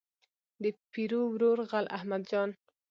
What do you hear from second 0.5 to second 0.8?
د